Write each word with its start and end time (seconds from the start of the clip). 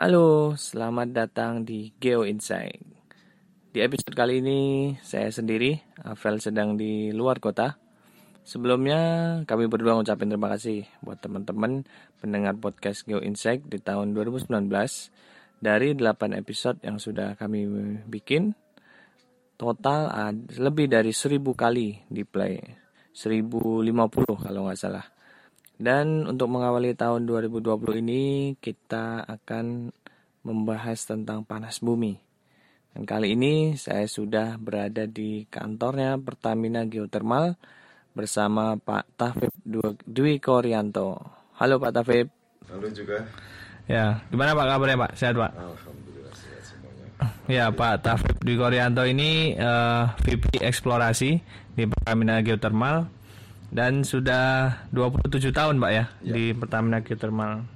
Halo, 0.00 0.56
selamat 0.56 1.12
datang 1.12 1.60
di 1.60 1.92
Geo 2.00 2.24
Insight. 2.24 2.80
Di 3.68 3.84
episode 3.84 4.16
kali 4.16 4.40
ini 4.40 4.60
saya 5.04 5.28
sendiri, 5.28 5.76
Avel 6.00 6.40
sedang 6.40 6.72
di 6.72 7.12
luar 7.12 7.36
kota. 7.36 7.76
Sebelumnya 8.40 9.00
kami 9.44 9.68
berdua 9.68 10.00
ngucapin 10.00 10.32
terima 10.32 10.48
kasih 10.56 10.88
buat 11.04 11.20
teman-teman 11.20 11.84
pendengar 12.16 12.56
podcast 12.56 13.04
Geo 13.04 13.20
Insight 13.20 13.68
di 13.68 13.76
tahun 13.76 14.16
2019 14.16 14.48
dari 15.60 15.92
8 15.92 16.32
episode 16.32 16.80
yang 16.80 16.96
sudah 16.96 17.36
kami 17.36 17.68
bikin. 18.08 18.56
Total 19.60 20.32
lebih 20.56 20.88
dari 20.88 21.12
1000 21.12 21.44
kali 21.52 22.08
di 22.08 22.24
play. 22.24 22.56
1050 23.12 24.48
kalau 24.48 24.64
nggak 24.64 24.80
salah. 24.80 25.04
Dan 25.80 26.28
untuk 26.28 26.52
mengawali 26.52 26.92
tahun 26.92 27.24
2020 27.24 28.04
ini 28.04 28.52
kita 28.60 29.24
akan 29.24 29.88
membahas 30.44 31.08
tentang 31.08 31.40
panas 31.40 31.80
bumi. 31.80 32.20
Dan 32.92 33.08
kali 33.08 33.32
ini 33.32 33.80
saya 33.80 34.04
sudah 34.04 34.60
berada 34.60 35.08
di 35.08 35.48
kantornya 35.48 36.20
Pertamina 36.20 36.84
Geothermal 36.84 37.56
bersama 38.12 38.76
Pak 38.76 39.08
Tafib 39.16 39.48
Dwi 40.04 40.36
Koryanto. 40.36 41.16
Halo 41.56 41.80
Pak 41.80 41.96
Tafib. 41.96 42.28
Halo 42.68 42.86
juga. 42.92 43.24
Ya, 43.88 44.20
gimana 44.28 44.52
Pak 44.52 44.66
kabarnya 44.76 45.00
Pak? 45.00 45.12
Sehat 45.16 45.32
Pak? 45.40 45.52
Alhamdulillah 45.56 46.34
sehat 46.36 46.62
semuanya. 46.68 47.08
Ya 47.48 47.72
Pak 47.72 48.04
Tafib 48.04 48.36
Dwi 48.44 48.60
Koryanto 48.60 49.08
ini 49.08 49.56
uh, 49.56 50.12
eh, 50.12 50.36
VP 50.36 50.60
eksplorasi 50.60 51.30
di 51.72 51.88
Pertamina 51.88 52.44
Geothermal 52.44 53.19
dan 53.70 54.02
sudah 54.02 54.74
27 54.90 55.54
tahun 55.54 55.78
Pak 55.78 55.92
ya, 55.94 56.04
ya. 56.22 56.34
di 56.34 56.44
Pertamina 56.54 56.98
Geothermal. 57.02 57.66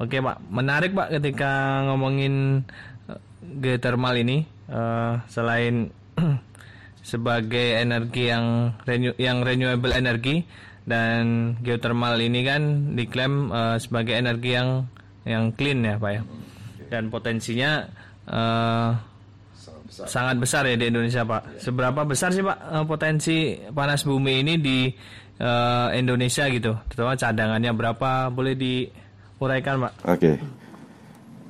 Oke 0.00 0.22
Pak, 0.22 0.40
menarik 0.48 0.96
Pak 0.96 1.12
ketika 1.20 1.82
ngomongin 1.90 2.64
eh, 3.10 3.20
geothermal 3.60 4.16
ini 4.16 4.46
uh, 4.70 5.20
selain 5.28 5.90
sebagai 7.10 7.80
energi 7.80 8.30
yang 8.30 8.76
renew, 8.86 9.12
yang 9.18 9.42
renewable 9.42 9.92
energy 9.92 10.46
dan 10.86 11.54
geothermal 11.60 12.16
ini 12.16 12.40
kan 12.46 12.94
diklaim 12.96 13.52
uh, 13.52 13.76
sebagai 13.76 14.16
energi 14.16 14.56
yang 14.56 14.88
yang 15.26 15.52
clean 15.52 15.84
ya 15.84 16.00
Pak 16.00 16.10
ya. 16.16 16.22
Dan 16.90 17.12
potensinya 17.12 17.86
uh, 18.30 19.09
besar. 20.00 20.08
Sangat 20.08 20.36
besar 20.40 20.62
ya 20.64 20.76
di 20.80 20.86
Indonesia, 20.88 21.22
Pak. 21.22 21.42
Ya. 21.44 21.60
Seberapa 21.68 22.00
besar 22.08 22.32
sih, 22.32 22.40
Pak, 22.40 22.58
eh, 22.58 22.84
potensi 22.88 23.36
panas 23.70 24.00
bumi 24.08 24.40
ini 24.40 24.54
di 24.56 24.78
uh, 25.40 25.88
Indonesia 25.92 26.48
gitu? 26.48 26.72
Terutama 26.88 27.16
cadangannya 27.16 27.72
berapa? 27.76 28.10
Boleh 28.32 28.54
diuraikan, 28.56 29.88
Pak? 29.88 29.92
Oke. 30.08 30.16
Okay. 30.16 30.36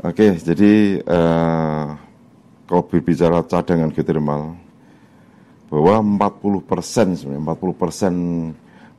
Oke, 0.01 0.33
okay, 0.33 0.41
jadi 0.41 0.97
uh, 1.05 1.93
kalau 2.65 2.89
berbicara 2.89 3.45
cadangan 3.45 3.93
geothermal 3.93 4.57
bahwa 5.69 6.01
40 6.41 6.65
persen 6.65 7.07
sebenarnya 7.13 7.53
40 7.53 7.77
persen 7.77 8.15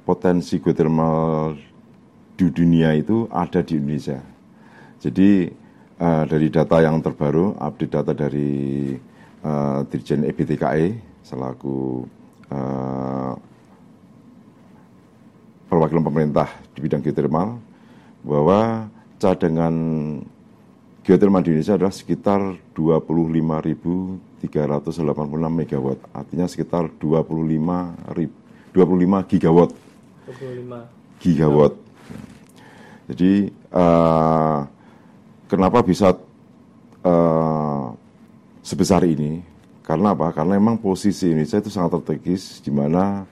potensi 0.06 0.62
geothermal 0.62 1.58
di 2.38 2.48
dunia 2.54 2.94
itu 2.94 3.26
ada 3.34 3.66
di 3.66 3.82
Indonesia. 3.82 4.22
Jadi 5.02 5.50
uh, 5.98 6.24
dari 6.30 6.48
data 6.54 6.78
yang 6.86 7.02
terbaru, 7.02 7.58
update 7.58 7.94
data 7.98 8.14
dari 8.14 8.94
uh, 9.45 9.86
Dirjen 9.89 10.25
EBTKE 10.25 10.97
selaku 11.22 12.06
uh, 12.50 13.34
perwakilan 15.72 16.03
pemerintah 16.03 16.50
di 16.75 16.80
bidang 16.84 17.00
geothermal 17.00 17.62
bahwa 18.22 18.92
cadangan 19.22 19.75
geothermal 21.02 21.42
di 21.42 21.56
Indonesia 21.56 21.78
adalah 21.78 21.94
sekitar 21.94 22.42
25.386 22.75 24.44
megawatt, 25.50 26.00
artinya 26.13 26.46
sekitar 26.50 26.91
25 27.00 28.18
ribu, 28.18 28.35
25 28.74 29.31
gigawatt. 29.31 29.72
25 30.28 31.24
gigawatt. 31.24 31.74
Jadi 33.12 33.51
uh, 33.75 34.59
kenapa 35.51 35.84
bisa 35.84 36.16
uh, 37.03 37.61
sebesar 38.62 39.06
ini. 39.06 39.42
Karena 39.82 40.14
apa? 40.14 40.32
Karena 40.32 40.56
memang 40.56 40.80
posisi 40.80 41.34
Indonesia 41.34 41.60
itu 41.60 41.74
sangat 41.74 42.00
strategis, 42.00 42.62
di 42.62 42.72
mana 42.72 43.26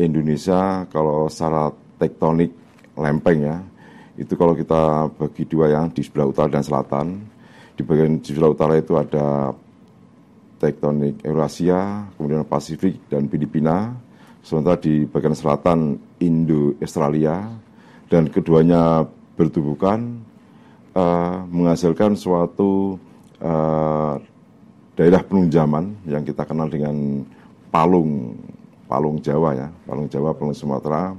Indonesia 0.00 0.88
kalau 0.88 1.28
secara 1.28 1.70
tektonik 2.00 2.50
lempeng 2.98 3.40
ya, 3.44 3.58
itu 4.18 4.34
kalau 4.34 4.52
kita 4.52 5.08
bagi 5.14 5.44
dua 5.46 5.70
yang 5.72 5.92
di 5.92 6.02
sebelah 6.04 6.28
utara 6.28 6.48
dan 6.48 6.64
selatan, 6.64 7.06
di 7.76 7.82
bagian 7.84 8.18
di 8.20 8.28
sebelah 8.32 8.52
utara 8.52 8.74
itu 8.76 8.98
ada 8.98 9.52
tektonik 10.58 11.22
Eurasia, 11.22 12.08
kemudian 12.16 12.44
Pasifik 12.48 12.98
dan 13.08 13.26
Filipina, 13.26 13.94
sementara 14.42 14.80
di 14.80 15.06
bagian 15.08 15.36
selatan 15.36 15.96
Indo-Australia, 16.18 17.50
dan 18.12 18.28
keduanya 18.28 19.08
bertubuhkan 19.34 20.20
uh, 20.92 21.48
menghasilkan 21.48 22.12
suatu 22.14 23.00
uh, 23.40 24.11
daerah 25.02 25.26
penunjaman 25.26 26.06
yang 26.06 26.22
kita 26.22 26.46
kenal 26.46 26.70
dengan 26.70 27.26
Palung, 27.74 28.38
Palung 28.86 29.18
Jawa 29.18 29.50
ya, 29.58 29.68
Palung 29.82 30.06
Jawa, 30.06 30.30
Palung 30.30 30.54
Sumatera, 30.54 31.10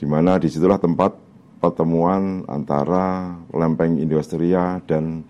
di 0.00 0.08
mana 0.08 0.40
di 0.40 0.48
situlah 0.48 0.80
tempat 0.80 1.12
pertemuan 1.60 2.48
antara 2.48 3.36
lempeng 3.52 4.00
Indo-Australia 4.00 4.80
dan 4.88 5.20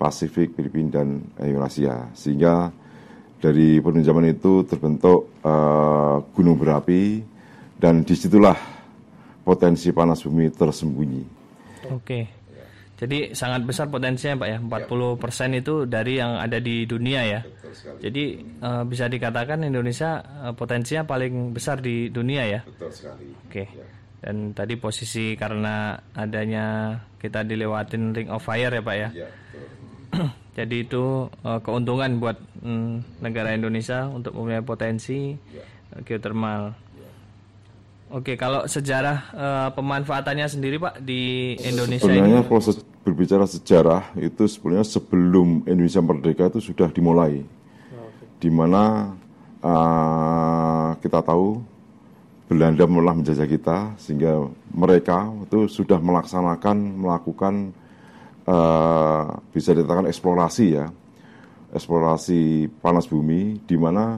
Pasifik, 0.00 0.56
Filipina 0.56 1.04
dan 1.04 1.20
Eurasia, 1.44 2.08
sehingga 2.16 2.72
dari 3.36 3.84
penunjaman 3.84 4.32
itu 4.32 4.64
terbentuk 4.64 5.28
uh, 5.44 6.24
gunung 6.32 6.56
berapi 6.56 7.20
dan 7.76 8.00
di 8.00 8.16
situlah 8.16 8.56
potensi 9.44 9.92
panas 9.92 10.24
bumi 10.24 10.48
tersembunyi. 10.48 11.24
Oke. 11.92 12.39
Jadi 13.00 13.32
sangat 13.32 13.64
besar 13.64 13.88
potensinya 13.88 14.44
Pak 14.44 14.48
ya, 14.52 14.58
40% 14.60 15.16
persen 15.16 15.56
itu 15.56 15.88
dari 15.88 16.20
yang 16.20 16.36
ada 16.36 16.60
di 16.60 16.84
dunia 16.84 17.24
ya. 17.24 17.40
Jadi 17.96 18.44
uh, 18.60 18.84
bisa 18.84 19.08
dikatakan 19.08 19.64
Indonesia 19.64 20.20
uh, 20.20 20.52
potensinya 20.52 21.08
paling 21.08 21.56
besar 21.56 21.80
di 21.80 22.12
dunia 22.12 22.44
ya. 22.44 22.60
Betul 22.60 22.92
sekali. 22.92 23.32
Oke. 23.48 23.64
Ya. 23.72 23.86
Dan 24.20 24.52
tadi 24.52 24.76
posisi 24.76 25.32
karena 25.32 25.96
adanya 26.12 26.92
kita 27.16 27.40
dilewatin 27.40 28.12
ring 28.12 28.28
of 28.28 28.44
fire 28.44 28.68
ya 28.68 28.84
Pak 28.84 28.96
ya. 29.00 29.08
ya 29.16 29.28
Jadi 30.60 30.76
itu 30.84 31.24
uh, 31.40 31.60
keuntungan 31.64 32.20
buat 32.20 32.36
mm, 32.60 33.24
negara 33.24 33.56
Indonesia 33.56 34.12
untuk 34.12 34.36
mempunyai 34.36 34.60
potensi 34.60 35.32
ya. 35.56 35.64
geothermal. 36.04 36.76
Oke, 38.10 38.34
kalau 38.34 38.66
sejarah 38.66 39.18
uh, 39.30 39.68
pemanfaatannya 39.70 40.50
sendiri 40.50 40.82
Pak 40.82 40.98
di 41.00 41.54
Indonesia 41.62 42.10
sebenarnya 42.10 42.42
ini. 42.42 42.50
proses 42.50 42.82
berbicara 43.20 43.44
sejarah 43.44 44.16
itu 44.16 44.48
sebenarnya 44.48 44.96
sebelum 44.96 45.68
Indonesia 45.68 46.00
merdeka 46.00 46.48
itu 46.48 46.72
sudah 46.72 46.88
dimulai, 46.88 47.44
okay. 47.44 48.40
di 48.40 48.48
mana 48.48 49.12
uh, 49.60 50.96
kita 51.04 51.20
tahu 51.20 51.60
Belanda 52.48 52.88
mulai 52.88 53.20
menjajah 53.20 53.44
kita 53.44 53.92
sehingga 54.00 54.48
mereka 54.72 55.28
itu 55.44 55.68
sudah 55.68 56.00
melaksanakan 56.00 56.96
melakukan 56.96 57.76
uh, 58.48 59.36
bisa 59.52 59.76
dikatakan 59.76 60.08
eksplorasi 60.08 60.80
ya, 60.80 60.88
eksplorasi 61.76 62.72
panas 62.80 63.04
bumi 63.04 63.60
di 63.68 63.76
mana 63.76 64.16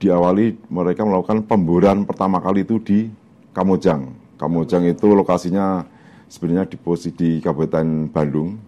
diawali 0.00 0.64
mereka 0.72 1.04
melakukan 1.04 1.44
pemboran 1.44 2.08
pertama 2.08 2.40
kali 2.40 2.64
itu 2.64 2.80
di 2.80 3.12
Kamojang. 3.52 4.16
Kamojang 4.40 4.88
itu 4.88 5.12
lokasinya 5.12 5.84
sebenarnya 6.26 6.70
di 6.70 6.76
posisi 6.78 7.10
di 7.14 7.30
Kabupaten 7.38 8.10
Bandung, 8.10 8.58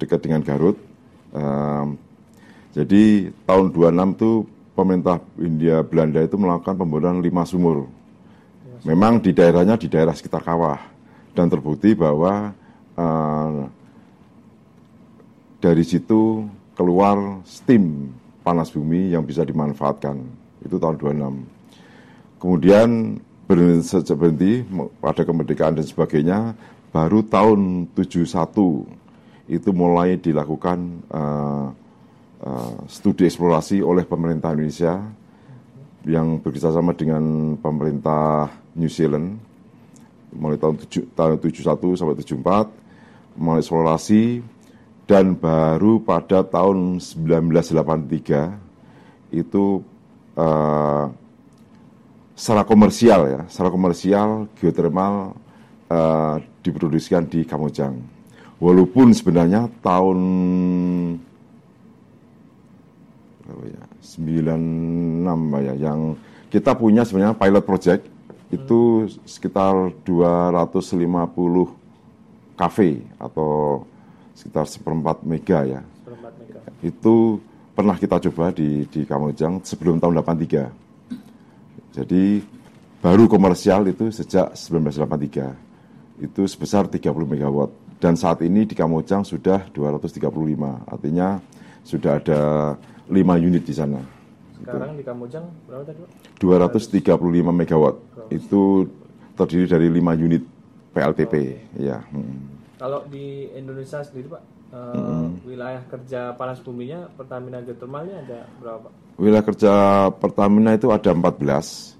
dekat 0.00 0.20
dengan 0.24 0.40
Garut. 0.44 0.76
Um, 1.34 1.98
jadi 2.74 3.30
tahun 3.46 3.70
26 3.70 4.16
itu 4.18 4.30
pemerintah 4.74 5.22
India 5.38 5.82
Belanda 5.86 6.20
itu 6.22 6.34
melakukan 6.34 6.74
pemboran 6.74 7.22
lima 7.22 7.46
sumur. 7.46 7.86
Memang 8.84 9.22
di 9.22 9.32
daerahnya 9.32 9.78
di 9.80 9.88
daerah 9.88 10.12
sekitar 10.12 10.44
kawah 10.44 10.76
dan 11.32 11.48
terbukti 11.48 11.96
bahwa 11.96 12.52
uh, 12.98 13.64
dari 15.62 15.84
situ 15.86 16.44
keluar 16.76 17.40
steam 17.48 18.12
panas 18.44 18.68
bumi 18.68 19.16
yang 19.16 19.24
bisa 19.24 19.40
dimanfaatkan 19.40 20.20
itu 20.60 20.76
tahun 20.76 21.00
26. 21.00 22.42
Kemudian 22.42 22.88
berhenti, 23.48 24.12
berhenti 24.12 24.52
pada 25.00 25.22
kemerdekaan 25.24 25.80
dan 25.80 25.86
sebagainya, 25.86 26.38
baru 26.94 27.26
tahun 27.26 27.90
71 27.90 28.22
itu 29.50 29.70
mulai 29.74 30.14
dilakukan 30.14 30.78
uh, 31.10 31.74
uh, 32.38 32.74
studi 32.86 33.26
eksplorasi 33.26 33.82
oleh 33.82 34.06
pemerintah 34.06 34.54
Indonesia 34.54 35.02
yang 36.06 36.38
bekerjasama 36.38 36.94
dengan 36.94 37.58
pemerintah 37.58 38.46
New 38.78 38.86
Zealand. 38.86 39.42
Mulai 40.38 40.54
tahun, 40.54 40.86
7, 40.86 41.10
tahun 41.18 41.42
71 41.42 41.98
sampai 41.98 42.14
74 42.22 42.70
mulai 43.34 43.58
eksplorasi 43.58 44.46
dan 45.10 45.34
baru 45.34 45.98
pada 45.98 46.46
tahun 46.46 47.02
1983 47.02 49.34
itu 49.34 49.82
uh, 50.38 51.10
secara 52.38 52.62
komersial 52.62 53.26
ya, 53.26 53.42
secara 53.50 53.74
komersial 53.74 54.46
geotermal 54.58 55.43
uh, 55.90 56.40
diproduksikan 56.64 57.28
di 57.28 57.44
Kamojang. 57.44 57.92
Walaupun 58.62 59.12
sebenarnya 59.12 59.68
tahun 59.82 60.18
ya, 63.44 63.84
96 64.00 64.56
ya, 65.60 65.74
yang 65.76 66.16
kita 66.48 66.72
punya 66.78 67.02
sebenarnya 67.02 67.34
pilot 67.34 67.66
project 67.66 68.02
itu 68.54 69.10
sekitar 69.26 69.90
250 70.06 72.54
kafe 72.54 73.02
atau 73.18 73.82
sekitar 74.38 74.70
seperempat 74.70 75.26
mega 75.26 75.66
ya. 75.66 75.82
Seperempat 75.82 76.32
mega. 76.38 76.62
Itu 76.78 77.42
pernah 77.74 77.98
kita 77.98 78.22
coba 78.30 78.54
di 78.54 78.86
di 78.86 79.02
Kamojang 79.02 79.66
sebelum 79.66 79.98
tahun 79.98 80.22
83. 80.22 80.70
Jadi 81.94 82.42
baru 83.02 83.26
komersial 83.26 83.90
itu 83.90 84.14
sejak 84.14 84.54
1983. 84.54 85.73
Itu 86.18 86.46
sebesar 86.46 86.86
30 86.86 87.10
megawatt 87.26 87.84
dan 88.04 88.20
saat 88.20 88.44
ini 88.44 88.68
di 88.68 88.76
Kamojang 88.76 89.24
sudah 89.24 89.64
235. 89.72 90.20
Artinya 90.84 91.40
sudah 91.80 92.20
ada 92.20 92.40
5 93.08 93.16
unit 93.40 93.64
di 93.64 93.74
sana. 93.74 94.00
Sekarang 94.60 94.96
di 94.96 95.04
Kamojang 95.04 95.44
berapa 95.64 95.84
tadi? 95.88 96.04
235 96.36 97.48
megawatt. 97.48 97.96
Itu 98.28 98.88
terdiri 99.36 99.66
dari 99.68 99.88
5 99.88 100.14
unit 100.20 100.42
PLTP 100.92 101.34
ya. 101.80 102.04
Hmm. 102.12 102.60
Kalau 102.76 103.08
di 103.08 103.48
Indonesia 103.56 104.04
sendiri 104.04 104.36
Pak, 104.36 104.42
uh, 104.74 104.92
hmm. 104.94 105.28
wilayah 105.48 105.82
kerja 105.88 106.36
panas 106.36 106.60
buminya 106.60 107.08
Pertamina 107.16 107.64
Geothermalnya 107.64 108.20
ada 108.20 108.40
berapa 108.60 108.78
Pak? 108.84 108.92
Wilayah 109.16 109.44
kerja 109.46 109.72
Pertamina 110.18 110.76
itu 110.76 110.90
ada 110.90 111.10
14, 111.14 111.96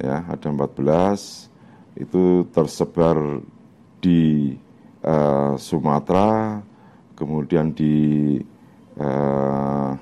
ya 0.00 0.24
ada 0.24 0.46
14 0.48 1.49
itu 1.98 2.46
tersebar 2.54 3.40
di 4.00 4.54
uh, 5.04 5.54
Sumatera, 5.58 6.60
kemudian 7.16 7.72
di 7.74 8.36
uh, 9.00 9.92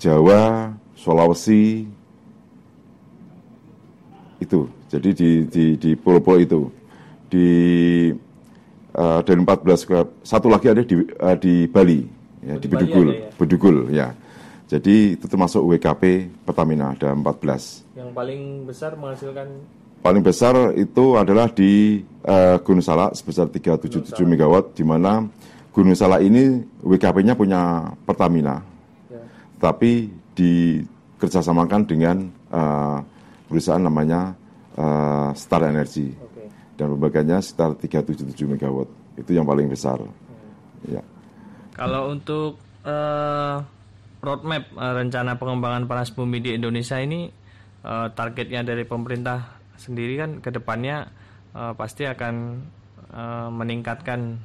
Jawa, 0.00 0.74
Sulawesi, 0.96 1.86
itu. 4.40 4.60
Jadi 4.90 5.10
di 5.14 5.30
di 5.46 5.64
di 5.78 5.90
pulau-pulau 5.94 6.42
itu 6.42 6.62
di 7.30 7.48
uh, 8.98 9.20
dari 9.22 9.38
14 9.38 10.26
satu 10.26 10.50
lagi 10.50 10.66
ada 10.66 10.82
di 10.82 10.98
uh, 10.98 11.36
di 11.38 11.70
Bali 11.70 12.02
ya, 12.42 12.58
di, 12.58 12.66
di 12.66 12.68
Bedugul, 12.74 13.08
ya? 13.14 13.28
Bedugul 13.38 13.76
ya. 13.94 14.08
Jadi 14.70 15.18
itu 15.18 15.26
termasuk 15.26 15.66
WKP 15.66 16.30
Pertamina 16.46 16.94
ada 16.94 17.10
14. 17.14 17.98
Yang 17.98 18.10
paling 18.14 18.42
besar 18.66 18.94
menghasilkan 18.94 19.50
paling 20.00 20.24
besar 20.24 20.74
itu 20.76 21.16
adalah 21.16 21.48
di 21.52 22.02
uh, 22.24 22.56
Gunung 22.60 22.84
Salak 22.84 23.16
sebesar 23.16 23.48
377 23.48 24.16
megawatt 24.24 24.76
di 24.76 24.84
mana 24.84 25.24
Gunung 25.70 25.96
Salak 25.96 26.24
ini 26.24 26.60
WKP-nya 26.82 27.38
punya 27.38 27.92
Pertamina. 28.04 28.60
Ya. 29.08 29.22
Tapi 29.60 30.10
dikerjasamakan 30.34 31.80
dengan 31.86 32.16
uh, 32.50 32.98
perusahaan 33.46 33.80
namanya 33.80 34.34
uh, 34.74 35.30
Star 35.36 35.68
Energy. 35.68 36.16
Okay 36.16 36.30
dan 36.80 36.96
pembaganya 36.96 37.44
sekitar 37.44 37.76
377 37.76 38.56
megawatt. 38.56 38.88
Itu 39.20 39.36
yang 39.36 39.44
paling 39.44 39.68
besar. 39.68 40.00
Hmm. 40.00 40.16
Ya. 40.88 41.04
Kalau 41.76 42.08
untuk 42.16 42.56
uh, 42.88 43.60
roadmap 44.24 44.64
uh, 44.72 44.96
rencana 44.96 45.36
pengembangan 45.36 45.84
panas 45.84 46.08
bumi 46.08 46.40
di 46.40 46.56
Indonesia 46.56 46.96
ini 46.96 47.28
uh, 47.84 48.08
targetnya 48.16 48.64
dari 48.64 48.88
pemerintah 48.88 49.59
sendiri 49.80 50.20
kan 50.20 50.44
ke 50.44 50.52
depannya 50.52 51.08
uh, 51.56 51.72
pasti 51.72 52.04
akan 52.04 52.60
uh, 53.10 53.48
meningkatkan 53.48 54.36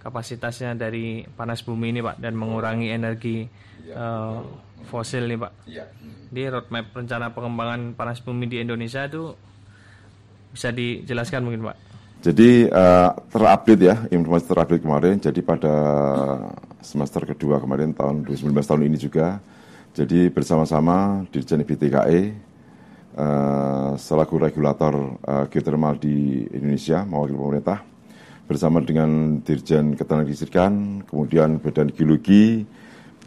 kapasitasnya 0.00 0.74
dari 0.74 1.22
panas 1.36 1.62
bumi 1.62 1.94
ini 1.94 2.00
pak 2.02 2.18
dan 2.18 2.34
mengurangi 2.34 2.90
energi 2.90 3.46
ya, 3.86 3.94
uh, 3.94 4.40
fosil 4.88 5.28
nih 5.28 5.38
pak. 5.38 5.52
Ya. 5.68 5.84
Di 6.32 6.48
roadmap 6.48 6.90
rencana 6.96 7.30
pengembangan 7.30 7.92
panas 7.94 8.24
bumi 8.24 8.48
di 8.48 8.58
Indonesia 8.58 9.04
itu 9.04 9.36
bisa 10.52 10.68
dijelaskan 10.70 11.42
mungkin 11.48 11.64
Pak? 11.72 11.76
Jadi 12.22 12.70
uh, 12.70 13.10
terupdate 13.32 13.82
ya 13.82 13.96
informasi 14.14 14.46
terupdate 14.46 14.84
kemarin. 14.84 15.16
Jadi 15.18 15.40
pada 15.42 15.74
semester 16.84 17.26
kedua 17.26 17.58
kemarin 17.58 17.90
tahun 17.96 18.22
2019 18.28 18.62
tahun 18.62 18.82
ini 18.86 18.96
juga. 19.00 19.42
Jadi 19.92 20.30
bersama-sama 20.30 21.26
Dirjen 21.28 21.66
BTKE 21.66 22.20
uh, 23.16 23.92
selaku 23.96 24.40
regulator 24.40 25.18
uh, 25.24 25.44
geothermal 25.48 25.96
di 25.96 26.46
Indonesia 26.52 27.04
mewakili 27.04 27.36
pemerintah 27.36 27.78
bersama 28.46 28.84
dengan 28.84 29.40
Dirjen 29.40 29.96
Ketenagalistrikan, 29.96 31.04
kemudian 31.08 31.56
Badan 31.62 31.88
Geologi, 31.94 32.66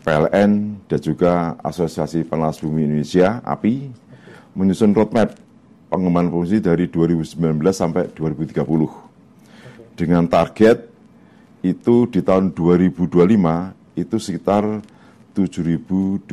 PLN 0.06 0.86
dan 0.86 1.00
juga 1.02 1.58
Asosiasi 1.66 2.22
Panas 2.22 2.62
Bumi 2.62 2.86
Indonesia 2.86 3.42
(API) 3.42 3.90
menyusun 4.54 4.94
roadmap 4.94 5.34
pengembangan 5.90 6.30
fungsi 6.30 6.62
dari 6.62 6.86
2019 6.92 7.42
sampai 7.74 8.14
2030. 8.14 9.98
Dengan 9.98 10.30
target 10.30 10.92
itu 11.66 12.06
di 12.06 12.22
tahun 12.22 12.54
2025 12.54 13.98
itu 13.98 14.16
sekitar 14.20 14.84
7.242 15.34 16.32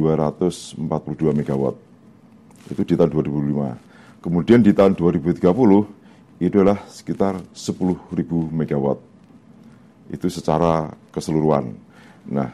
megawatt. 1.33 1.92
Itu 2.71 2.83
di 2.87 2.95
tahun 2.95 3.11
2005. 3.11 4.23
Kemudian 4.23 4.63
di 4.63 4.71
tahun 4.71 4.95
2030 4.95 5.43
itu 6.43 6.57
adalah 6.59 6.83
sekitar 6.91 7.39
10.000 7.55 8.11
megawatt. 8.51 8.99
Itu 10.11 10.27
secara 10.31 10.91
keseluruhan. 11.15 11.75
Nah, 12.31 12.51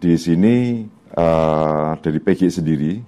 di 0.00 0.16
sini 0.16 0.84
uh, 1.16 1.92
dari 2.00 2.18
PG 2.20 2.60
sendiri, 2.60 3.00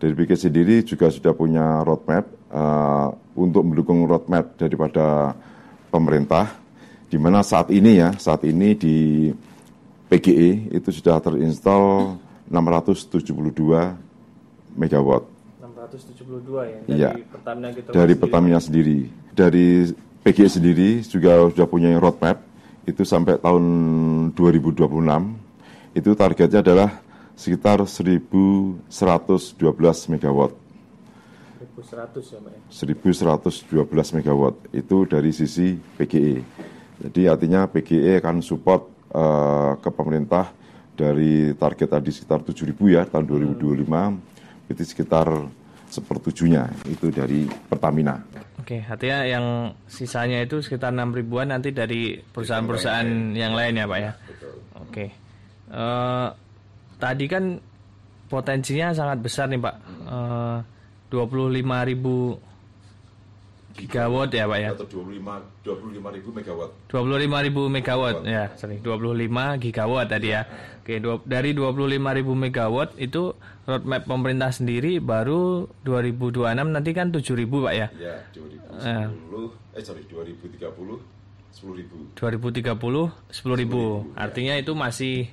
dari 0.00 0.12
PG 0.12 0.48
sendiri 0.48 0.84
juga 0.84 1.08
sudah 1.12 1.32
punya 1.36 1.80
roadmap 1.84 2.24
uh, 2.52 3.08
untuk 3.36 3.64
mendukung 3.64 4.04
roadmap 4.08 4.56
daripada 4.56 5.36
pemerintah, 5.92 6.60
di 7.08 7.16
mana 7.20 7.44
saat 7.44 7.68
ini 7.72 8.00
ya, 8.00 8.12
saat 8.16 8.44
ini 8.44 8.76
di 8.76 9.28
PGE 10.08 10.76
itu 10.76 10.88
sudah 10.92 11.20
terinstall 11.20 12.16
672 12.48 13.32
megawatt. 14.76 15.33
672 15.94 16.50
ya 16.66 16.78
dari 16.82 16.98
ya, 16.98 17.10
Pertamina 17.30 17.68
gitu 17.70 17.88
Dari 17.94 18.14
Pertamina 18.18 18.58
sendiri. 18.58 18.98
Dari 19.30 19.66
PGE 20.26 20.48
sendiri 20.50 20.88
juga 21.06 21.46
sudah 21.52 21.66
punya 21.68 21.94
roadmap 22.00 22.42
itu 22.84 23.02
sampai 23.06 23.38
tahun 23.40 23.64
2026 24.36 24.84
itu 25.94 26.10
targetnya 26.18 26.60
adalah 26.60 26.90
sekitar 27.38 27.86
1112 27.86 28.82
megawatt. 30.10 30.52
1100 31.74 32.34
ya 32.34 32.38
Pak 32.38 32.52
1112 32.70 34.16
megawatt 34.20 34.56
itu 34.70 34.96
dari 35.08 35.30
sisi 35.34 35.74
PGE. 35.98 36.42
Jadi 37.04 37.20
artinya 37.26 37.66
PGE 37.66 38.22
akan 38.22 38.38
support 38.44 38.86
uh, 39.10 39.74
ke 39.82 39.90
pemerintah 39.90 40.54
dari 40.94 41.50
target 41.58 41.90
tadi 41.90 42.10
sekitar 42.14 42.46
7.000 42.46 42.70
ya 42.86 43.02
tahun 43.02 43.26
2025 43.58 43.82
hmm. 43.82 44.70
itu 44.70 44.82
sekitar 44.86 45.26
sepertujuhnya 45.94 46.66
itu 46.90 47.14
dari 47.14 47.46
Pertamina. 47.70 48.18
Oke, 48.58 48.80
artinya 48.80 49.18
yang 49.28 49.46
sisanya 49.86 50.40
itu 50.40 50.58
sekitar 50.64 50.90
6 50.90 51.14
ribuan 51.14 51.52
nanti 51.52 51.70
dari 51.70 52.16
perusahaan-perusahaan 52.16 53.36
yang 53.36 53.52
lain 53.52 53.76
ya 53.76 53.86
Pak 53.86 53.98
ya. 54.00 54.12
Oke. 54.80 55.04
Uh, 55.68 56.28
tadi 56.96 57.28
kan 57.28 57.60
potensinya 58.26 58.96
sangat 58.96 59.18
besar 59.20 59.46
nih 59.52 59.60
Pak. 59.60 59.76
Uh, 60.08 60.58
25 61.12 61.62
ribu 61.92 62.40
gigawatt 63.74 64.30
ya 64.30 64.46
Pak 64.46 64.58
ya? 64.62 64.70
Atau 64.72 64.86
25, 64.86 65.66
25 65.66 66.16
ribu 66.16 66.28
megawatt. 66.30 66.70
25 66.86 67.46
ribu 67.46 67.62
megawatt, 67.66 68.18
ya, 68.22 68.44
sorry, 68.54 68.78
25 68.78 69.58
gigawatt 69.58 70.06
tadi 70.08 70.28
ya. 70.30 70.42
Oke, 70.84 71.00
dua, 71.00 71.18
dari 71.26 71.50
25 71.56 72.18
ribu 72.18 72.32
megawatt 72.38 72.94
itu 73.00 73.34
roadmap 73.64 74.04
pemerintah 74.04 74.52
sendiri 74.52 75.00
baru 75.00 75.66
2026 75.82 76.44
nanti 76.70 76.90
kan 76.94 77.10
7 77.10 77.24
ribu 77.34 77.64
Pak 77.64 77.74
ya? 77.74 77.86
Ya, 77.98 78.16
2010, 78.36 78.78
uh, 78.78 79.48
eh 79.74 79.82
sorry, 79.82 80.04
2030 80.06 81.14
10 81.54 81.80
ribu. 81.80 81.96
2030 82.18 82.70
10 82.76 83.60
ribu, 83.60 83.82
ya. 84.04 84.28
artinya 84.28 84.54
itu 84.60 84.72
masih 84.76 85.32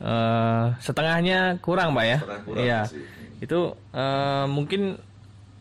uh, 0.00 0.72
setengahnya 0.80 1.60
kurang 1.60 1.92
Pak 1.92 2.04
ya? 2.06 2.18
Setengah 2.22 2.40
kurang 2.46 2.64
Iya, 2.64 2.80
itu 3.42 3.60
uh, 3.92 4.46
mungkin 4.48 5.02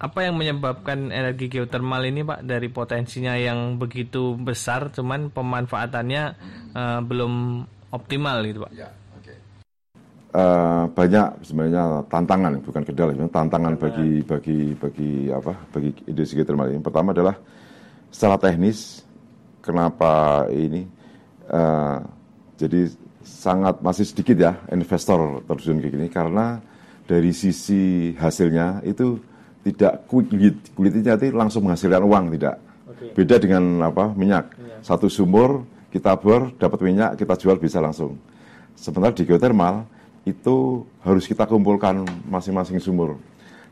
apa 0.04 0.20
yang 0.28 0.36
menyebabkan 0.36 1.16
energi 1.16 1.48
geotermal 1.48 2.04
ini 2.04 2.28
Pak 2.28 2.44
dari 2.44 2.68
potensinya 2.68 3.40
yang 3.40 3.80
begitu 3.80 4.36
besar 4.36 4.92
cuman 4.92 5.32
pemanfaatannya 5.32 6.24
uh, 6.76 7.00
belum 7.08 7.64
optimal 7.96 8.44
gitu 8.44 8.68
pak? 8.68 8.72
Ya, 8.76 8.90
okay. 9.16 9.38
uh, 10.36 10.42
eh, 10.42 10.84
banyak 10.92 11.46
sebenarnya 11.48 12.04
tantangan 12.12 12.60
bukan 12.60 12.84
kendala, 12.84 13.14
tantangan 13.32 13.74
bagi 13.80 14.26
bagi 14.28 14.60
bagi 14.76 15.12
apa 15.32 15.54
bagi 15.72 15.96
industri 16.10 16.44
geothermal 16.44 16.68
ini. 16.68 16.84
Pertama 16.84 17.16
adalah 17.16 17.40
secara 18.12 18.36
teknis 18.42 19.08
kenapa 19.64 20.44
ini 20.52 20.84
uh, 21.48 22.04
jadi 22.60 22.92
sangat 23.24 23.80
masih 23.80 24.04
sedikit 24.04 24.36
ya 24.36 24.60
investor 24.76 25.40
terjun 25.48 25.80
ke 25.80 25.88
gini 25.88 26.12
karena 26.12 26.60
dari 27.08 27.32
sisi 27.32 28.12
hasilnya 28.20 28.84
itu 28.84 29.32
tidak 29.64 30.06
kulit 30.12 30.60
kulitnya 30.76 31.16
itu 31.16 31.32
langsung 31.32 31.66
menghasilkan 31.66 32.04
uang 32.04 32.36
tidak 32.36 32.60
okay. 32.88 33.10
beda 33.16 33.36
dengan 33.40 33.64
apa 33.84 34.12
minyak 34.14 34.52
yeah. 34.60 34.80
satu 34.84 35.08
sumur 35.08 35.64
kita 35.90 36.20
bor 36.20 36.52
dapat 36.60 36.80
minyak 36.84 37.16
kita 37.16 37.40
jual 37.40 37.56
bisa 37.58 37.80
langsung 37.80 38.20
sementara 38.76 39.16
di 39.16 39.24
geothermal 39.24 39.88
itu 40.28 40.84
harus 41.04 41.24
kita 41.28 41.48
kumpulkan 41.48 42.04
masing-masing 42.28 42.84
sumur 42.84 43.16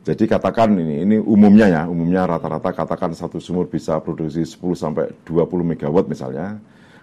jadi 0.02 0.26
katakan 0.26 0.74
ini 0.74 1.06
ini 1.06 1.16
umumnya 1.22 1.68
ya 1.70 1.82
umumnya 1.86 2.26
rata-rata 2.26 2.74
katakan 2.74 3.14
satu 3.14 3.38
sumur 3.38 3.70
bisa 3.70 4.00
produksi 4.02 4.42
10 4.42 4.58
sampai 4.74 5.06
20 5.28 5.76
megawatt 5.76 6.10
misalnya 6.10 6.58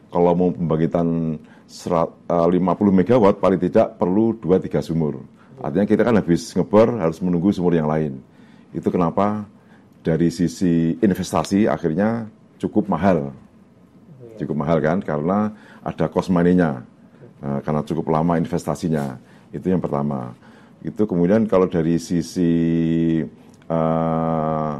kalau 0.08 0.32
mau 0.32 0.48
pembangkitan 0.50 1.36
50 1.68 2.56
eh, 2.56 2.94
megawatt 2.96 3.36
paling 3.44 3.60
tidak 3.60 4.00
perlu 4.00 4.32
2-3 4.40 4.80
sumur. 4.80 5.20
Artinya 5.60 5.84
kita 5.84 6.02
kan 6.06 6.16
habis 6.16 6.56
ngebor 6.56 6.96
harus 6.96 7.20
menunggu 7.20 7.52
sumur 7.52 7.76
yang 7.76 7.90
lain. 7.90 8.16
Itu 8.72 8.88
kenapa 8.92 9.48
dari 10.04 10.28
sisi 10.32 10.96
investasi 11.00 11.68
akhirnya 11.68 12.28
cukup 12.60 12.88
mahal. 12.88 13.32
Cukup 14.38 14.54
mahal 14.54 14.78
kan 14.78 15.02
karena 15.02 15.52
ada 15.82 16.06
cost 16.06 16.30
money-nya. 16.30 16.84
Nah, 17.38 17.58
karena 17.62 17.82
cukup 17.86 18.10
lama 18.10 18.38
investasinya. 18.38 19.18
Itu 19.50 19.70
yang 19.70 19.82
pertama. 19.82 20.34
Itu 20.82 21.06
kemudian 21.10 21.46
kalau 21.50 21.66
dari 21.66 21.98
sisi 21.98 22.52
uh, 23.66 24.74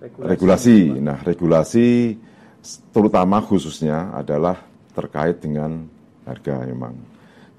regulasi. 0.00 0.28
regulasi. 0.28 0.78
Nah, 1.00 1.18
regulasi 1.24 1.88
terutama 2.92 3.40
khususnya 3.40 4.12
adalah 4.12 4.60
terkait 4.92 5.40
dengan 5.40 5.86
harga 6.26 6.66
memang. 6.66 6.94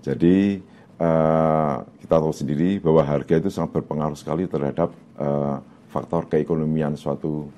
Jadi 0.03 0.61
uh, 0.99 1.75
kita 2.03 2.15
tahu 2.19 2.35
sendiri 2.35 2.77
bahwa 2.83 3.01
harga 3.01 3.39
itu 3.39 3.49
sangat 3.49 3.81
berpengaruh 3.81 4.19
sekali 4.19 4.45
terhadap 4.45 4.91
uh, 5.17 5.63
faktor 5.89 6.29
keekonomian 6.29 6.93
suatu 6.93 7.49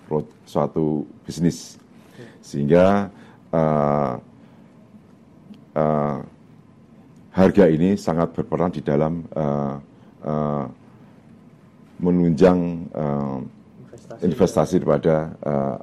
suatu 0.47 1.03
bisnis, 1.27 1.75
sehingga 2.39 3.11
uh, 3.51 4.15
uh, 5.75 6.19
harga 7.31 7.65
ini 7.67 7.99
sangat 7.99 8.31
berperan 8.31 8.71
di 8.71 8.79
dalam 8.79 9.27
uh, 9.35 9.75
uh, 10.23 10.65
menunjang 12.01 12.87
uh, 12.95 13.39
investasi, 14.23 14.77
investasi 14.77 14.77
uh, 15.43 15.77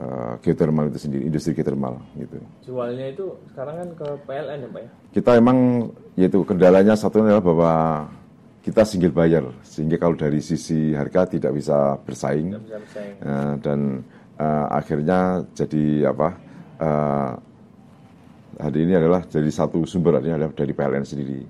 uh, 0.00 0.34
geothermal 0.44 0.88
itu 0.88 0.98
sendiri, 1.00 1.22
industri 1.26 1.52
geothermal 1.56 2.00
gitu. 2.16 2.38
Jualnya 2.68 3.06
itu 3.12 3.36
sekarang 3.52 3.74
kan 3.80 3.88
ke 3.96 4.08
PLN 4.28 4.58
ya 4.64 4.68
Pak 4.68 4.80
ya? 4.80 4.90
Kita 5.16 5.30
emang 5.36 5.58
yaitu 6.16 6.38
kendalanya 6.44 6.94
satu 6.96 7.24
adalah 7.24 7.44
bahwa 7.44 7.72
kita 8.64 8.82
single 8.82 9.14
buyer 9.14 9.46
sehingga 9.62 9.96
kalau 9.96 10.18
dari 10.18 10.42
sisi 10.42 10.90
harga 10.90 11.38
tidak 11.38 11.54
bisa 11.54 11.96
bersaing, 12.02 12.50
tidak 12.50 12.64
bisa 12.66 12.78
bersaing. 12.82 13.14
Uh, 13.22 13.54
dan 13.62 13.78
uh, 14.36 14.66
akhirnya 14.74 15.18
jadi 15.54 16.10
apa? 16.10 16.28
Uh, 16.76 17.32
hari 18.56 18.88
ini 18.88 18.96
adalah 18.96 19.24
jadi 19.24 19.48
satu 19.52 19.84
sumber 19.84 20.20
artinya 20.20 20.40
adalah 20.40 20.52
dari 20.56 20.72
PLN 20.72 21.04
sendiri 21.04 21.40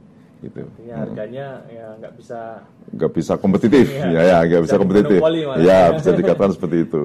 gitu. 0.45 0.63
Ya, 0.85 1.01
harganya 1.01 1.47
ya 1.71 1.87
nggak 1.97 2.13
bisa 2.21 2.61
nggak 2.93 3.13
bisa 3.17 3.33
kompetitif, 3.41 3.87
ya 3.89 4.11
ya, 4.13 4.21
ya 4.21 4.39
nggak 4.45 4.63
bisa 4.69 4.77
kompetitif. 4.77 5.19
Ya 5.65 5.81
bisa 5.97 6.11
dikatakan 6.13 6.53
seperti 6.53 6.77
itu. 6.85 7.03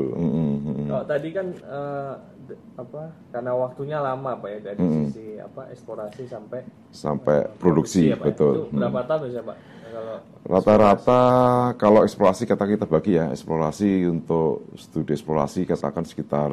Kalau 0.91 1.05
tadi 1.07 1.29
kan 1.31 1.47
uh, 1.63 2.13
apa 2.75 3.03
karena 3.31 3.51
waktunya 3.55 3.97
lama 4.03 4.35
pak 4.35 4.49
ya 4.51 4.59
dari 4.71 4.81
mm. 4.83 4.93
sisi 5.07 5.25
apa 5.39 5.71
eksplorasi 5.71 6.23
sampai 6.27 6.59
sampai 6.91 7.37
uh, 7.47 7.55
produksi, 7.55 8.11
produksi 8.11 8.11
ya, 8.11 8.17
pak, 8.19 8.25
betul. 8.35 8.53
Itu 8.53 8.61
berapa 8.75 8.99
mm. 8.99 9.07
tahun 9.07 9.29
ya 9.31 9.43
pak? 9.43 9.57
Rata-rata 10.47 11.21
kalau 11.75 11.99
eksplorasi 12.07 12.47
kata 12.47 12.63
kita 12.63 12.85
bagi 12.87 13.19
ya 13.19 13.31
eksplorasi 13.31 14.07
untuk 14.07 14.71
studi 14.79 15.11
eksplorasi 15.15 15.67
katakan 15.67 16.07
sekitar 16.07 16.51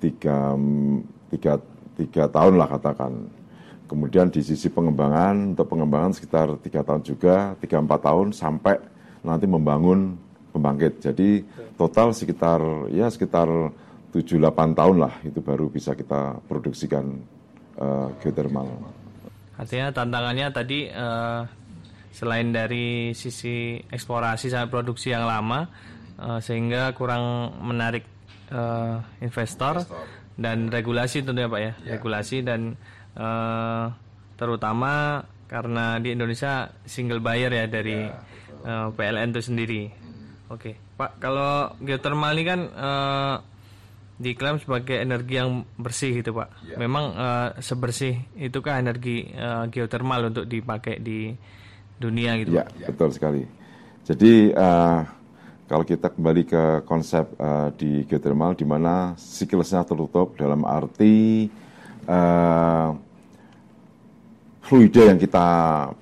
tiga 0.00 0.56
tiga 1.32 1.52
tiga 1.96 2.24
tahun 2.28 2.60
lah 2.60 2.68
katakan 2.68 3.12
Kemudian 3.92 4.32
di 4.32 4.40
sisi 4.40 4.72
pengembangan, 4.72 5.52
untuk 5.52 5.68
pengembangan 5.68 6.16
sekitar 6.16 6.56
tiga 6.64 6.80
tahun 6.80 7.04
juga, 7.04 7.52
tiga 7.60 7.76
empat 7.76 8.00
tahun 8.08 8.32
sampai 8.32 8.80
nanti 9.20 9.44
membangun 9.44 10.16
pembangkit. 10.52 11.00
Jadi 11.00 11.42
total 11.74 12.12
sekitar 12.12 12.60
ya 12.92 13.08
sekitar 13.08 13.48
tujuh 14.12 14.36
delapan 14.36 14.76
tahun 14.76 14.96
lah 15.08 15.14
itu 15.24 15.40
baru 15.40 15.72
bisa 15.72 15.96
kita 15.96 16.38
produksikan 16.44 17.16
uh, 17.80 18.12
geothermal. 18.20 18.68
Artinya 19.56 19.88
tantangannya 19.90 20.46
tadi 20.52 20.92
uh, 20.92 21.48
selain 22.12 22.52
dari 22.52 23.16
sisi 23.16 23.80
eksplorasi 23.80 24.52
sampai 24.52 24.68
produksi 24.68 25.16
yang 25.16 25.24
lama 25.24 25.64
uh, 26.20 26.38
sehingga 26.44 26.92
kurang 26.92 27.56
menarik 27.64 28.04
uh, 28.52 29.00
investor, 29.24 29.80
investor 29.80 30.20
dan 30.36 30.68
regulasi 30.72 31.24
tentunya 31.24 31.48
Pak 31.48 31.60
ya, 31.60 31.72
ya. 31.84 31.90
regulasi 31.96 32.44
dan 32.44 32.76
uh, 33.16 33.92
terutama 34.36 35.24
karena 35.48 36.00
di 36.00 36.16
Indonesia 36.16 36.72
single 36.88 37.20
buyer 37.20 37.52
ya 37.52 37.68
dari 37.68 38.08
ya, 38.08 38.16
uh, 38.64 38.88
eh, 38.88 38.88
PLN 38.96 39.36
itu 39.36 39.42
sendiri. 39.44 39.82
Oke, 40.52 40.76
Pak, 41.00 41.16
kalau 41.16 41.72
geothermal 41.80 42.36
ini 42.36 42.44
kan 42.44 42.60
uh, 42.76 43.36
diklaim 44.20 44.60
sebagai 44.60 45.00
energi 45.00 45.40
yang 45.40 45.64
bersih 45.80 46.20
gitu, 46.20 46.36
Pak. 46.36 46.48
Ya. 46.68 46.76
Memang 46.76 47.16
uh, 47.16 47.48
sebersih 47.56 48.20
itukah 48.36 48.76
energi 48.76 49.32
uh, 49.32 49.64
geothermal 49.72 50.28
untuk 50.28 50.44
dipakai 50.44 51.00
di 51.00 51.32
dunia 51.96 52.36
gitu? 52.36 52.52
Ya, 52.52 52.68
Pak? 52.68 52.92
betul 52.92 53.10
sekali. 53.16 53.42
Jadi 54.04 54.52
uh, 54.52 55.00
kalau 55.72 55.88
kita 55.88 56.12
kembali 56.12 56.42
ke 56.44 56.62
konsep 56.84 57.32
uh, 57.40 57.72
di 57.72 58.04
geothermal, 58.04 58.52
di 58.52 58.68
mana 58.68 59.16
siklusnya 59.16 59.88
tertutup 59.88 60.36
dalam 60.36 60.68
arti 60.68 61.48
uh, 62.12 62.92
fluida 64.60 65.08
yang 65.08 65.16
kita 65.16 65.48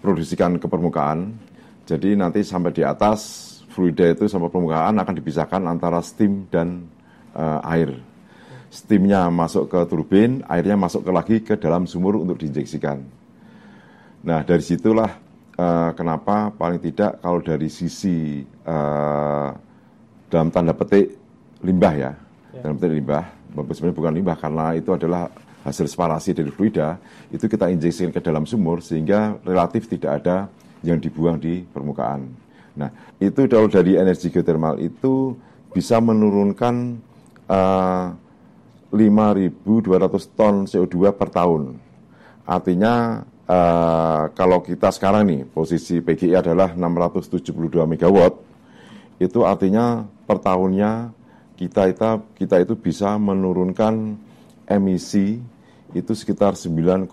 produksikan 0.03 0.59
ke 0.59 0.67
permukaan. 0.67 1.39
Jadi 1.87 2.19
nanti 2.19 2.43
sampai 2.43 2.75
di 2.75 2.83
atas 2.83 3.50
fluida 3.71 4.11
itu 4.11 4.27
sampai 4.27 4.51
permukaan 4.51 4.99
akan 4.99 5.15
dipisahkan 5.15 5.63
antara 5.65 6.03
steam 6.03 6.51
dan 6.51 6.85
uh, 7.33 7.63
air. 7.71 7.97
Steamnya 8.71 9.27
masuk 9.31 9.67
ke 9.67 9.81
turbin, 9.91 10.47
airnya 10.47 10.79
masuk 10.79 11.03
ke 11.07 11.11
lagi 11.11 11.37
ke 11.43 11.55
dalam 11.59 11.87
sumur 11.91 12.19
untuk 12.19 12.39
diinjeksikan. 12.39 13.03
Nah 14.27 14.45
dari 14.45 14.63
situlah 14.63 15.11
uh, 15.59 15.91
kenapa 15.95 16.55
paling 16.55 16.79
tidak 16.79 17.19
kalau 17.23 17.41
dari 17.43 17.67
sisi 17.67 18.45
uh, 18.67 19.51
dalam 20.31 20.55
tanda 20.55 20.75
petik 20.77 21.19
limbah 21.65 21.95
ya, 21.99 22.13
ya. 22.55 22.61
dalam 22.63 22.79
petik 22.79 22.95
limbah, 23.03 23.25
sebenarnya 23.55 23.97
bukan 23.97 24.13
limbah 24.15 24.37
karena 24.39 24.67
itu 24.79 24.91
adalah 24.95 25.27
hasil 25.61 25.87
separasi 25.93 26.33
dari 26.33 26.49
fluida 26.49 26.97
itu 27.29 27.45
kita 27.45 27.69
injeksikan 27.69 28.15
ke 28.15 28.21
dalam 28.25 28.49
sumur 28.49 28.81
sehingga 28.81 29.37
relatif 29.45 29.91
tidak 29.91 30.25
ada 30.25 30.49
yang 30.81 30.97
dibuang 30.97 31.37
di 31.37 31.61
permukaan. 31.65 32.50
Nah, 32.79 32.91
itu 33.19 33.47
kalau 33.51 33.67
dari 33.67 33.99
energi 33.99 34.31
geothermal 34.31 34.79
itu 34.79 35.35
bisa 35.71 35.99
menurunkan 36.03 36.99
uh, 37.51 38.15
eh, 38.91 38.99
5.200 39.11 40.35
ton 40.35 40.67
CO2 40.67 41.15
per 41.15 41.31
tahun. 41.31 41.79
Artinya 42.43 43.23
uh, 43.47 44.23
kalau 44.35 44.59
kita 44.67 44.91
sekarang 44.91 45.31
nih 45.31 45.43
posisi 45.47 46.03
PGI 46.03 46.43
adalah 46.43 46.75
672 46.75 47.87
megawatt, 47.87 48.35
itu 49.23 49.47
artinya 49.47 50.03
per 50.27 50.43
tahunnya 50.43 51.15
kita 51.55 51.93
kita 51.93 52.11
kita 52.35 52.57
itu 52.65 52.75
bisa 52.75 53.15
menurunkan 53.21 54.17
emisi 54.65 55.39
itu 55.93 56.13
sekitar 56.15 56.55
9,7 56.55 57.11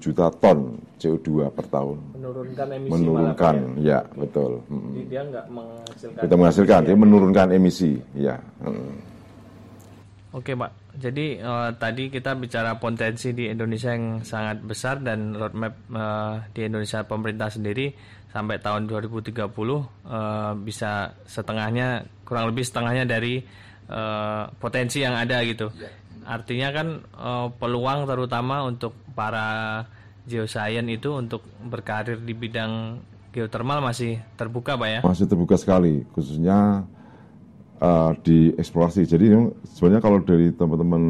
juta 0.00 0.32
ton 0.32 0.80
CO2 0.96 1.52
per 1.52 1.66
tahun. 1.68 1.98
Menurunkan 2.16 2.66
emisi. 2.72 2.92
Menurunkan, 2.92 3.54
ya, 3.80 4.00
ya 4.00 4.00
betul. 4.16 4.52
Jadi 4.68 5.02
dia 5.08 5.22
nggak 5.28 5.46
menghasilkan. 5.52 6.20
Kita 6.24 6.34
menghasilkan, 6.34 6.80
dia 6.88 6.96
menurunkan 6.96 7.46
emisi, 7.52 7.92
ya. 8.16 8.36
Hmm. 8.64 8.96
Oke, 10.32 10.56
Pak. 10.56 10.96
Jadi 10.96 11.40
uh, 11.40 11.72
tadi 11.76 12.08
kita 12.08 12.32
bicara 12.36 12.76
potensi 12.80 13.36
di 13.36 13.48
Indonesia 13.48 13.92
yang 13.92 14.24
sangat 14.24 14.64
besar 14.64 15.00
dan 15.00 15.36
roadmap 15.36 15.76
uh, 15.92 16.40
di 16.52 16.68
Indonesia 16.68 17.04
pemerintah 17.04 17.52
sendiri 17.52 17.92
sampai 18.32 18.56
tahun 18.64 18.88
2030 18.88 19.44
uh, 19.44 19.52
eh, 19.52 20.52
bisa 20.64 21.12
setengahnya 21.28 22.08
kurang 22.24 22.48
lebih 22.48 22.64
setengahnya 22.64 23.04
dari 23.04 23.44
uh, 23.92 24.48
potensi 24.56 25.04
yang 25.04 25.20
ada 25.20 25.44
gitu. 25.44 25.68
Ya 25.76 26.01
artinya 26.24 26.68
kan 26.70 26.88
uh, 27.16 27.48
peluang 27.56 28.06
terutama 28.06 28.66
untuk 28.66 28.94
para 29.12 29.82
geoscience 30.26 30.90
itu 30.90 31.10
untuk 31.18 31.42
berkarir 31.66 32.18
di 32.22 32.34
bidang 32.34 33.02
geothermal 33.32 33.80
masih 33.82 34.20
terbuka 34.36 34.76
Pak 34.76 34.88
ya? 34.88 35.00
Masih 35.02 35.26
terbuka 35.26 35.56
sekali, 35.56 36.04
khususnya 36.12 36.84
uh, 37.80 38.12
di 38.22 38.52
eksplorasi. 38.54 39.08
Jadi 39.08 39.32
sebenarnya 39.66 40.02
kalau 40.04 40.18
dari 40.22 40.52
teman-teman 40.52 41.02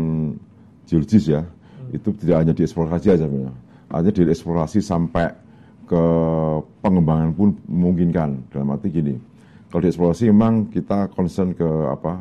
geologis 0.87 1.29
ya, 1.29 1.43
hmm. 1.43 1.99
itu 1.99 2.09
tidak 2.23 2.37
hanya 2.47 2.53
di 2.55 2.63
eksplorasi 2.65 3.07
aja 3.13 3.27
sebenarnya. 3.27 3.55
Hanya 3.93 4.11
di 4.15 4.23
eksplorasi 4.25 4.79
sampai 4.81 5.29
ke 5.85 6.05
pengembangan 6.81 7.31
pun 7.37 7.53
memungkinkan. 7.69 8.49
Dalam 8.49 8.73
arti 8.73 8.89
gini, 8.89 9.19
kalau 9.69 9.83
di 9.85 9.89
eksplorasi 9.93 10.33
memang 10.33 10.73
kita 10.73 11.13
concern 11.13 11.53
ke 11.53 11.69
apa 11.91 12.13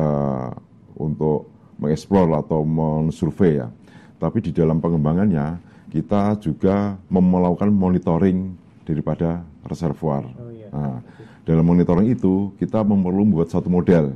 uh, 0.00 0.50
untuk 0.96 1.55
mengeksplor 1.76 2.28
atau 2.40 2.64
mensurvey 2.64 3.60
ya. 3.60 3.68
Tapi 4.16 4.40
di 4.40 4.50
dalam 4.52 4.80
pengembangannya 4.80 5.60
kita 5.92 6.40
juga 6.40 6.96
melakukan 7.12 7.68
monitoring 7.72 8.56
daripada 8.86 9.44
reservoir. 9.66 10.24
Oh, 10.38 10.50
iya. 10.52 10.68
nah, 10.72 10.98
dalam 11.46 11.64
monitoring 11.66 12.10
itu 12.10 12.52
kita 12.58 12.82
perlu 12.82 13.22
membuat 13.22 13.52
satu 13.52 13.70
model, 13.70 14.14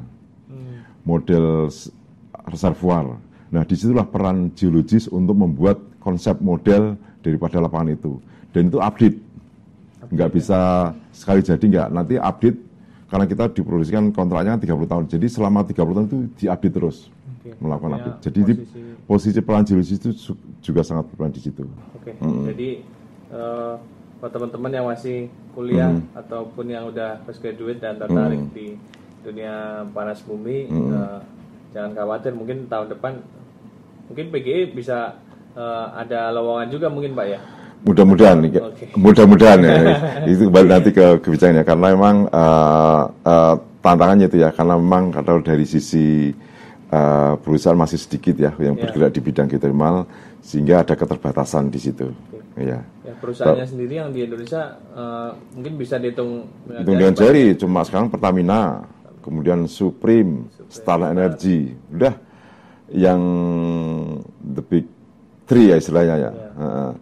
hmm. 0.50 1.04
model 1.06 1.68
reservoir. 2.48 3.18
Nah 3.50 3.62
di 3.66 3.74
situlah 3.74 4.06
peran 4.06 4.54
geologis 4.54 5.10
untuk 5.10 5.34
membuat 5.38 5.78
konsep 6.02 6.38
model 6.42 6.96
daripada 7.20 7.60
lapangan 7.60 7.92
itu. 7.92 8.18
Dan 8.50 8.70
itu 8.70 8.82
update, 8.82 9.18
nggak 10.10 10.30
ya. 10.30 10.34
bisa 10.34 10.60
sekali 11.14 11.40
jadi 11.42 11.60
nggak. 11.60 11.88
Nanti 11.94 12.14
update 12.18 12.58
karena 13.10 13.26
kita 13.26 13.44
diproduksikan 13.50 14.14
kontraknya 14.14 14.58
30 14.58 14.90
tahun. 14.90 15.04
Jadi 15.10 15.26
selama 15.26 15.66
30 15.66 15.74
tahun 15.76 16.06
itu 16.06 16.18
diupdate 16.38 16.74
terus 16.74 17.10
okay. 17.40 17.56
melakukan 17.58 17.90
update. 17.96 18.18
Jadi 18.28 18.40
posisi, 18.44 18.60
di, 18.60 18.94
posisi 19.08 19.38
peran 19.40 19.64
geologis 19.64 19.96
itu 19.96 20.10
juga 20.60 20.80
sangat 20.84 21.08
berperan 21.08 21.32
di 21.32 21.40
situ. 21.40 21.64
Oke. 21.96 22.12
Okay. 22.12 22.14
Mm 22.20 22.28
-hmm. 22.28 22.44
Jadi 22.52 22.68
uh, 23.32 23.74
buat 24.20 24.30
teman-teman 24.36 24.70
yang 24.76 24.86
masih 24.86 25.16
kuliah 25.56 25.90
mm 25.90 26.00
-hmm. 26.04 26.20
ataupun 26.20 26.64
yang 26.68 26.84
udah 26.92 27.24
fresh 27.24 27.40
graduate 27.40 27.80
dan 27.80 27.96
tertarik 27.96 28.40
mm 28.40 28.48
-hmm. 28.52 28.56
di 28.56 28.66
dunia 29.24 29.84
panas 29.90 30.20
bumi, 30.24 30.68
mm 30.68 30.76
-hmm. 30.76 30.92
uh, 30.92 31.20
jangan 31.72 31.90
khawatir. 31.96 32.32
Mungkin 32.36 32.68
tahun 32.68 32.92
depan 32.92 33.12
mungkin 34.12 34.26
PGI 34.28 34.76
bisa 34.76 35.16
uh, 35.56 35.86
ada 35.96 36.30
lowongan 36.34 36.68
juga 36.68 36.86
mungkin 36.92 37.16
Pak 37.16 37.26
ya. 37.26 37.40
Mudah-mudahan, 37.80 38.44
okay. 38.44 38.92
mudah-mudahan 38.92 39.64
ya. 39.64 39.96
itu 40.28 40.52
kembali 40.52 40.68
nanti 40.68 40.92
ke 40.92 41.16
kebijakannya 41.24 41.64
karena 41.64 41.86
memang 41.96 42.16
uh, 42.28 43.08
uh, 43.24 43.56
tantangannya 43.80 44.28
itu 44.28 44.44
ya 44.44 44.52
karena 44.52 44.76
memang 44.76 45.08
kalau 45.16 45.40
dari 45.40 45.64
sisi 45.64 46.28
uh, 46.90 47.34
perusahaan 47.40 47.78
masih 47.78 47.98
sedikit 47.98 48.36
ya 48.36 48.52
yang 48.58 48.74
yeah. 48.76 48.82
bergerak 48.82 49.10
di 49.14 49.20
bidang 49.22 49.46
geothermal 49.48 50.04
sehingga 50.42 50.82
ada 50.82 50.94
keterbatasan 50.98 51.70
di 51.70 51.80
situ. 51.80 52.10
Ya. 52.58 52.82
ya. 53.06 53.14
Perusahaannya 53.16 53.66
so, 53.66 53.72
sendiri 53.78 53.94
yang 54.02 54.10
di 54.10 54.26
Indonesia 54.26 54.76
uh, 54.92 55.32
mungkin 55.54 55.74
bisa 55.78 55.96
dihitung 55.96 56.50
hitung 56.68 56.96
dengan 56.98 57.14
jari. 57.14 57.54
Cuma 57.56 57.86
sekarang 57.86 58.10
Pertamina, 58.10 58.84
kemudian 59.22 59.64
Supreme, 59.70 60.50
Supreme 60.52 60.68
Star 60.68 61.00
Energy, 61.06 61.72
udah 61.94 62.14
yang 62.90 63.22
the 64.42 64.62
big 64.66 64.84
three 65.46 65.70
ya 65.70 65.76
istilahnya 65.78 66.16
ya. 66.18 66.30
Yeah. 66.30 66.52
Uh, 66.58 66.92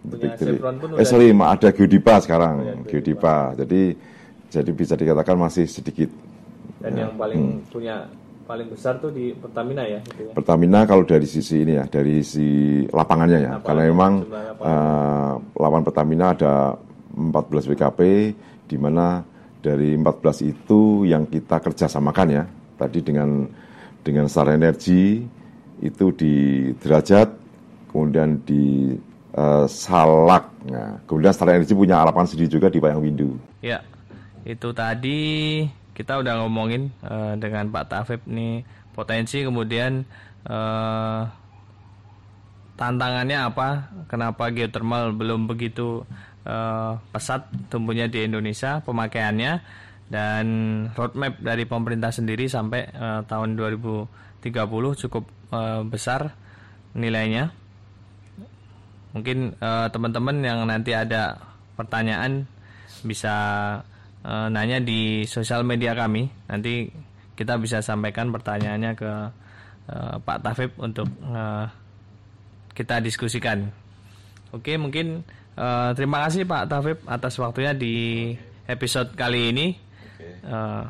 Eh 0.00 1.04
sorry, 1.04 1.28
ada 1.36 1.68
Geodipa 1.76 2.24
sekarang, 2.24 2.54
oh, 2.56 2.64
ya, 2.64 2.74
Geodipa. 2.88 3.52
Jadi 3.52 3.92
jadi 4.48 4.70
bisa 4.72 4.96
dikatakan 4.96 5.36
masih 5.36 5.68
sedikit. 5.68 6.08
Dan 6.80 6.96
ya. 6.96 7.00
yang 7.04 7.12
paling 7.20 7.60
hmm. 7.60 7.68
punya 7.68 8.08
paling 8.50 8.66
besar 8.66 8.98
tuh 8.98 9.14
di 9.14 9.30
Pertamina 9.30 9.86
ya, 9.86 10.02
gitu 10.02 10.26
ya. 10.26 10.32
Pertamina 10.34 10.82
kalau 10.82 11.06
dari 11.06 11.22
sisi 11.22 11.62
ini 11.62 11.78
ya, 11.78 11.86
dari 11.86 12.18
sisi 12.18 12.82
lapangannya 12.90 13.38
ya. 13.38 13.52
Lapangan, 13.54 13.62
Karena 13.62 13.82
memang 13.86 14.12
uh, 14.58 15.32
lapangan 15.54 15.86
Pertamina 15.86 16.26
ada 16.34 16.74
14 17.14 17.70
WKP 17.70 18.00
di 18.66 18.74
mana 18.74 19.22
dari 19.62 19.94
14 19.94 20.50
itu 20.50 21.06
yang 21.06 21.30
kita 21.30 21.62
kerjasamakan 21.62 22.28
ya. 22.34 22.42
Tadi 22.74 22.98
dengan 23.06 23.46
dengan 24.02 24.26
Star 24.26 24.50
Energy 24.50 25.22
itu 25.78 26.06
di 26.10 26.34
derajat, 26.82 27.30
kemudian 27.94 28.42
di 28.42 28.98
uh, 29.38 29.70
Salak. 29.70 30.50
Nah, 30.66 30.98
kemudian 31.06 31.30
Star 31.30 31.54
Energy 31.54 31.78
punya 31.78 32.02
alapan 32.02 32.26
sendiri 32.26 32.50
juga 32.50 32.66
di 32.66 32.82
Wayang 32.82 32.98
Windu. 32.98 33.38
Ya, 33.62 33.86
itu 34.42 34.74
tadi 34.74 35.20
kita 36.00 36.24
udah 36.24 36.40
ngomongin 36.40 36.88
uh, 37.04 37.36
dengan 37.36 37.68
Pak 37.68 37.92
Tafib 37.92 38.24
nih 38.24 38.64
potensi 38.96 39.44
kemudian 39.44 40.08
uh, 40.48 41.28
tantangannya 42.80 43.38
apa, 43.44 43.92
kenapa 44.08 44.48
geothermal 44.48 45.12
belum 45.12 45.44
begitu 45.44 46.08
uh, 46.48 46.96
pesat 47.12 47.44
tumbuhnya 47.68 48.08
di 48.08 48.24
Indonesia 48.24 48.80
pemakaiannya 48.80 49.60
dan 50.08 50.46
roadmap 50.96 51.36
dari 51.44 51.68
pemerintah 51.68 52.08
sendiri 52.08 52.48
sampai 52.48 52.88
uh, 52.96 53.20
tahun 53.28 53.60
2030 53.60 54.48
cukup 55.06 55.28
uh, 55.52 55.84
besar 55.84 56.32
nilainya. 56.96 57.52
Mungkin 59.12 59.60
uh, 59.60 59.92
teman-teman 59.92 60.40
yang 60.40 60.64
nanti 60.64 60.96
ada 60.96 61.36
pertanyaan 61.76 62.48
bisa 63.04 63.36
uh, 64.24 64.48
nanya 64.52 64.80
di 64.80 65.24
sosial 65.24 65.64
media 65.64 65.92
kami. 65.96 66.28
Nanti 66.48 66.88
kita 67.36 67.56
bisa 67.56 67.80
sampaikan 67.80 68.28
pertanyaannya 68.28 68.92
ke 68.96 69.12
uh, 69.90 70.14
Pak 70.20 70.38
Tafib 70.44 70.70
untuk 70.76 71.08
uh, 71.24 71.64
kita 72.76 73.00
diskusikan. 73.00 73.68
Oke 74.50 74.74
mungkin 74.76 75.22
uh, 75.54 75.90
terima 75.94 76.26
kasih 76.26 76.44
Pak 76.44 76.68
Tafib 76.68 76.98
atas 77.06 77.38
waktunya 77.38 77.72
di 77.72 77.94
episode 78.66 79.14
kali 79.16 79.54
ini. 79.54 79.66
Uh, 80.44 80.84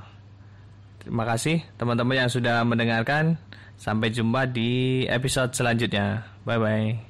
terima 1.03 1.23
kasih 1.27 1.63
teman-teman 1.79 2.27
yang 2.27 2.31
sudah 2.31 2.63
mendengarkan. 2.67 3.39
Sampai 3.81 4.13
jumpa 4.13 4.45
di 4.45 5.03
episode 5.09 5.57
selanjutnya. 5.57 6.29
Bye 6.45 6.61
bye 6.61 7.10